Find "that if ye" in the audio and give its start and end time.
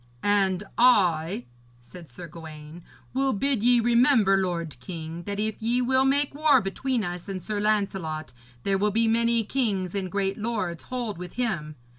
5.25-5.79